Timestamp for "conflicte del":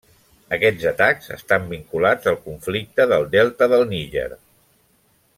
2.47-3.27